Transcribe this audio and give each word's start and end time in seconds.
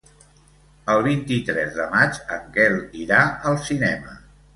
El 0.93 1.01
vint-i-tres 1.07 1.69
de 1.79 1.85
maig 1.91 2.17
en 2.37 2.47
Quel 2.55 2.79
irà 3.03 3.21
al 3.51 3.59
cinema. 3.67 4.17